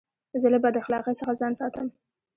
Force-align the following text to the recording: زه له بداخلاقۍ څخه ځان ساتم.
زه 0.41 0.47
له 0.53 0.59
بداخلاقۍ 0.63 1.13
څخه 1.19 1.33
ځان 1.39 1.53
ساتم. 1.61 1.87